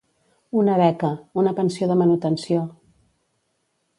Una 0.61 0.77
beca, 0.79 1.09
una 1.41 1.53
pensió 1.59 1.91
de 1.91 1.99
manutenció. 2.01 2.65